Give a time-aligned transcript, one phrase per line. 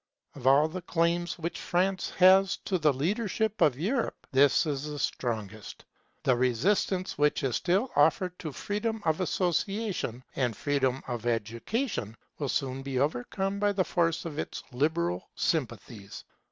[0.33, 4.97] Of all the claims which France has to the leadership of Europe, this is the
[4.97, 5.85] strongest.
[6.23, 12.49] The resistance which is still offered to freedom of association and freedom of education will
[12.49, 16.23] soon be overcome by the force of its liberal sympathies.